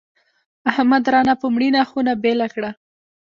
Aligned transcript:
احمد 0.71 1.03
رانه 1.13 1.33
په 1.41 1.47
مړینه 1.55 1.81
خونه 1.89 2.13
بېله 2.23 2.47
کړه. 2.53 2.71